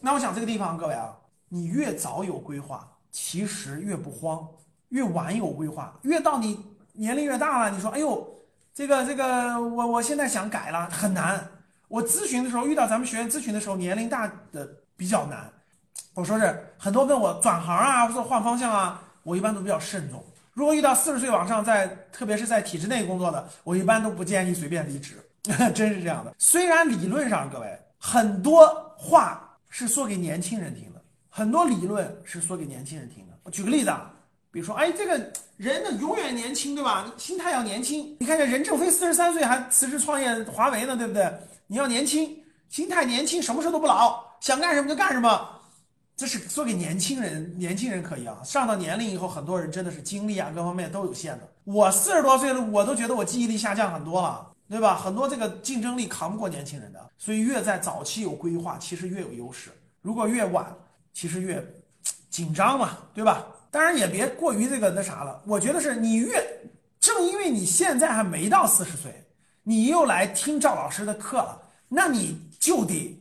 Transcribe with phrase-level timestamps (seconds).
[0.00, 1.16] 那我想这个地方，各位啊，
[1.48, 4.46] 你越早有规划，其实越不慌；
[4.90, 8.26] 越晚有规划，越到你年龄越大了，你说，哎呦，
[8.72, 11.48] 这个这个，我我现在想改了，很难。
[11.88, 15.50] 我咨询的时候遇到咱们学员咨询的时候，年龄大的比较难。
[16.14, 20.22] 我说是很多问我转行啊，或者换方向啊，我一般都比较慎重。
[20.52, 25.16] 如果遇到四十岁往上，在特别是在体制内工作的，我一般都不建议随便离职，
[25.74, 26.34] 真是这样的。
[26.36, 33.38] 虽然理论上各位很多话是说给年轻人听的，很多理论是说给年轻人听的。
[33.42, 34.10] 我举个例子啊，
[34.50, 37.12] 比如说，哎，这个人呢永远年轻，对吧？
[37.16, 38.16] 心态要年轻。
[38.20, 41.32] 你看这任正非四十三岁还辞职创业华为呢，对不对？
[41.66, 42.36] 你要年轻，
[42.68, 45.48] 心态年轻，什么事都不老，想干什么就干什么。
[46.16, 48.40] 这是说给年轻人，年轻人可以啊。
[48.42, 51.48] 上到年龄以后，很多人真的是精力啊，各方面都有限的。
[51.62, 54.96] 我四十多岁了，我都觉得我记忆力下降很多了，对吧？
[54.96, 59.70] 很多这个竞争力扛不过年轻人的，所以越在早期有规划，其实越有优势。
[60.02, 60.76] 如果越晚，
[61.12, 61.64] 其实越
[62.30, 63.46] 紧张嘛，对吧？
[63.70, 65.42] 当然也别过于这个那啥了。
[65.46, 69.24] 我觉得是你越，正因为你现在还没到四十岁，
[69.62, 73.18] 你又来听赵老师的课了，那你就得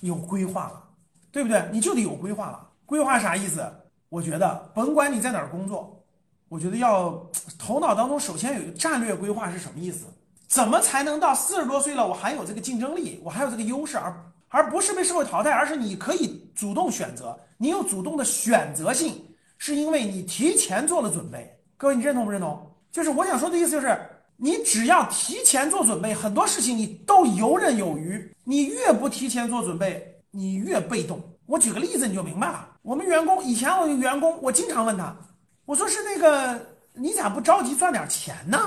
[0.00, 0.84] 有规划了。
[1.30, 1.68] 对不对？
[1.70, 2.68] 你就得有规划了。
[2.86, 3.70] 规划啥意思？
[4.08, 6.02] 我觉得甭管你在哪儿工作，
[6.48, 10.06] 我觉得要头脑当中首先有一个战略规划是什么意思？
[10.48, 14.14] 怎么才能到四十多岁了，我还有这个竞争力，我还有这个优势，而
[14.48, 19.22] 而不是被社会淘汰，而是你可以主动选择，你有主动的选择性，
[19.58, 21.54] 是因为你提前做了准备。
[21.76, 22.74] 各位，你认同不认同？
[22.90, 23.96] 就是我想说的意思，就是
[24.36, 28.34] 你只要提前做准备，很多事情你都游刃有余。
[28.44, 30.14] 你越不提前做准备。
[30.30, 32.68] 你越被动，我举个例子你就明白了。
[32.82, 35.16] 我们员工以前，我的员工，我经常问他，
[35.64, 36.60] 我说是那个
[36.92, 38.58] 你咋不着急赚点钱呢？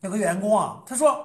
[0.00, 1.24] 有个员工啊，他说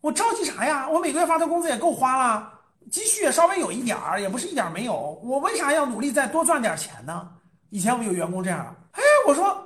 [0.00, 0.88] 我着急啥呀？
[0.88, 2.52] 我每个月发的工资也够花了，
[2.90, 5.20] 积蓄也稍微有一点儿，也不是一点没有。
[5.22, 7.28] 我为啥要努力再多赚点钱呢？
[7.70, 9.56] 以前我们有员工这样，哎，我说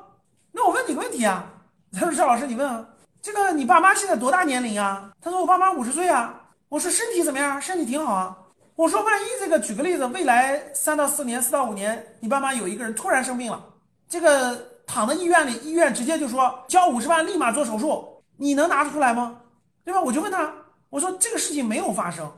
[0.52, 1.44] 那我问你个问题啊，
[1.92, 2.86] 他说赵老师你问啊，
[3.22, 5.10] 这个你爸妈现在多大年龄啊？
[5.20, 6.36] 他说我爸妈五十岁啊。
[6.70, 7.60] 我说身体怎么样？
[7.60, 8.38] 身体挺好啊。
[8.76, 13.60] 我说，万一这个，举个例子，未来三到四年、四到五年，你爸妈有一个人突然生病了，
[14.08, 18.09] 这个躺在医院里，医院直接就说交五十万，立马做手术，
[18.40, 19.36] 你能拿出来吗？
[19.84, 20.00] 对吧？
[20.00, 20.52] 我就问他，
[20.88, 22.28] 我说这个事情没有发生，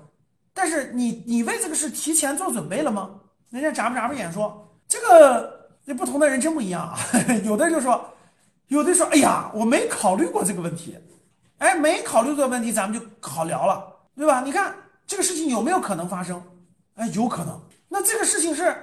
[0.53, 3.11] 但是你你为这个事提前做准备了吗？
[3.51, 6.99] 人家眨巴眨巴眼说，这个那不同的人真不一样啊，
[7.45, 8.05] 有的就说，
[8.69, 10.99] 有的说，哎呀，我没考虑过这个问题，
[11.59, 13.83] 哎，没考虑这个问题，咱们就好聊了，
[14.17, 14.43] 对吧？
[14.43, 14.75] 你看。
[15.05, 16.43] 这个事情有没有可能发生？
[16.95, 17.61] 哎，有可能。
[17.89, 18.75] 那这个事情是，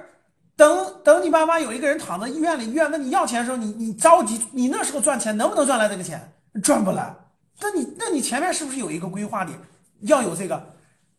[0.54, 6.32] 等等你爸妈有一个人躺在医院里，医院问你要钱的时候，你你着急，你那时候赚钱能不能赚来这个钱？
[6.62, 7.14] 赚不来。
[7.60, 9.52] 那你那你前面是不是有一个规划的？
[10.00, 10.62] 要有这个，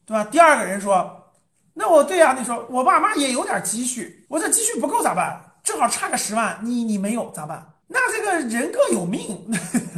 [0.06, 0.24] 对吧？
[0.26, 1.32] 第二个人说，
[1.74, 5.40] 那我对呀，你说我爸妈也有点积蓄，我这积蓄不够咋办？
[5.64, 7.64] 正好差个十万，你你没有咋办？
[7.88, 9.38] 那这个人各有命，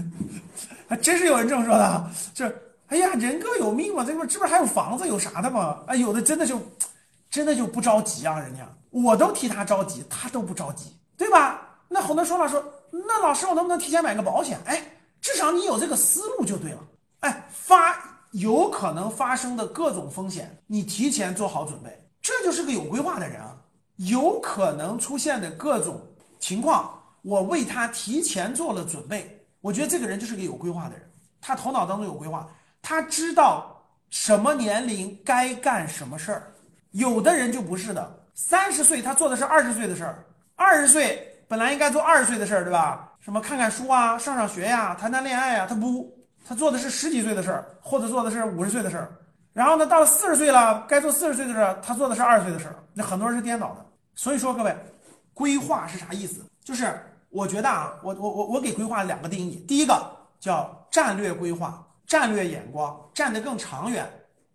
[0.89, 2.53] 还真是有人这么说的，这。
[2.87, 5.79] 哎呀，人各有命嘛，这不这不还有房子有啥的吗？
[5.87, 6.61] 哎，有的真的就，
[7.27, 8.61] 真的就不着急啊，人家
[8.91, 11.61] 我都替他着急，他都不着急，对吧？
[11.87, 14.59] 那很多说了说，那老师我能不能提前买个保险？
[14.65, 14.83] 哎，
[15.53, 16.79] 你有这个思路就对了。
[17.21, 17.95] 哎，发
[18.31, 23.55] 有可能发生的各种风险，你提前做好准备，这就是个有规划的人啊。
[23.97, 26.01] 有可能出现的各种
[26.39, 31.09] 情况，我为他提前做了准备，我觉得这个人就是个有规划的人，
[31.39, 32.49] 他头脑当中有规划。
[32.81, 36.51] 他知道什么年龄该干什么事儿，
[36.91, 38.19] 有的人就不是的。
[38.33, 40.25] 三十岁他做的是二十岁的事儿，
[40.55, 43.11] 二十岁本来应该做二十岁的事儿，对吧？
[43.19, 46.11] 什么看看书啊，上上学呀，谈谈恋爱呀，他不，
[46.47, 49.11] 他做的是十几岁的事儿，或者做的是五十岁的事儿。
[49.53, 52.75] 然后呢，到了四十岁了，该做四十岁的事儿，他做的是二十岁的事儿。
[52.93, 53.85] 那很多人是颠倒的。
[54.15, 54.75] 所以说，各位，
[55.33, 56.43] 规划是啥意思？
[56.63, 56.93] 就是
[57.29, 59.93] 我觉得啊，我我我我给规划两个定义，第一个
[60.39, 61.85] 叫战略规划。
[62.05, 64.05] 战略眼光站得更长远，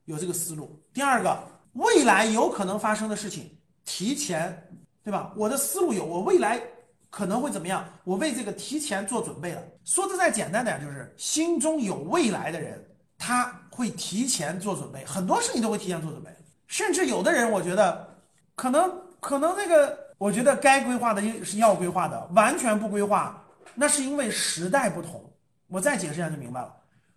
[0.05, 0.81] 有这个思路。
[0.93, 1.37] 第二个，
[1.73, 3.51] 未来有可能发生的事情，
[3.87, 4.69] 提前，
[5.03, 5.33] 对吧？
[5.35, 6.61] 我的思路有，我未来
[7.11, 7.85] 可能会怎么样？
[8.05, 9.63] 我为这个提前做准备了。
[9.85, 12.85] 说的再简单点，就是心中有未来的人，
[13.17, 16.31] 他会提前做准备，很多事情都会提前做准备。
[16.67, 18.17] 甚至有的人，我觉得
[18.55, 23.43] 可能可能那个，我觉得该规划的是要规划的，完全不规划，
[23.75, 25.25] 那是因为时代不同。
[25.69, 26.75] 我再解释一下就明白了。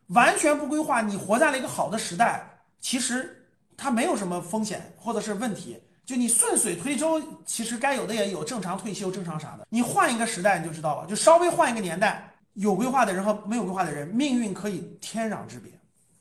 [0.08, 2.46] 完全不规划，你活在了一个好的时代，
[2.80, 3.46] 其实
[3.76, 5.82] 它没有什么风险或者是问题。
[6.12, 9.66] 就你顺水推舟，其实该有的也有，正常退休、正常啥的。
[9.70, 11.08] 你换一个时代，你就知道了。
[11.08, 15.72] 就稍微换一个年代，有规划的人和没有规划的人，命运可以天壤之别，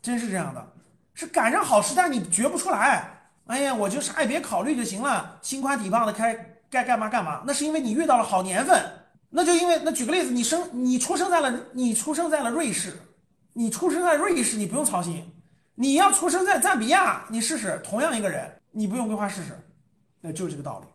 [0.00, 0.64] 真是这样的。
[1.12, 3.10] 是赶上好时代，你觉不出来。
[3.46, 6.38] 哎呀，我就啥也别考虑就行了，心宽体胖的开
[6.70, 7.42] 该干嘛干嘛。
[7.44, 8.80] 那是因为你遇到了好年份。
[9.28, 12.96] 那就因为那举个例子，你生你出生在了你出生在了瑞士，
[13.54, 15.28] 你出生在瑞士，你不用操心。
[15.74, 19.58] 你要出生在赞比亚，你试试，同样一个人，你不用规划试试，
[20.20, 20.86] 那就是这个道理。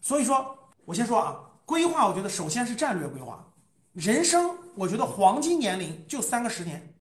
[0.00, 3.44] 所以说，我先说啊，规划，我觉得首先是战略规划。
[3.92, 6.82] 人生，我觉得黄金年龄就三个十年。